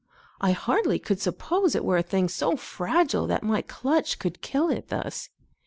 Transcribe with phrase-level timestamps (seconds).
[0.39, 4.67] I hardly could suppose It were a thing so fragile that my clutch Could kill
[4.71, 5.29] it, thus.